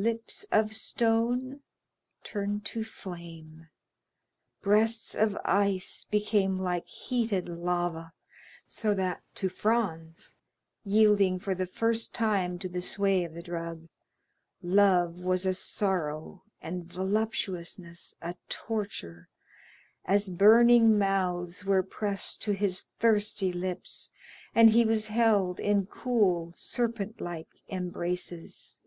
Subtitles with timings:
[0.00, 1.60] Lips of stone
[2.22, 3.68] turned to flame,
[4.62, 8.12] breasts of ice became like heated lava,
[8.64, 10.36] so that to Franz,
[10.84, 13.88] yielding for the first time to the sway of the drug,
[14.62, 19.28] love was a sorrow and voluptuousness a torture,
[20.04, 24.12] as burning mouths were pressed to his thirsty lips,
[24.54, 28.78] and he was held in cool serpent like embraces.